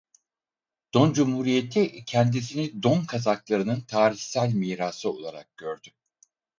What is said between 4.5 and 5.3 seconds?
mirası